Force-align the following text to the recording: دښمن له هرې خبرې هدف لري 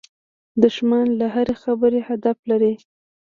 دښمن 0.63 1.05
له 1.19 1.27
هرې 1.33 1.55
خبرې 1.63 2.01
هدف 2.09 2.37
لري 2.49 2.73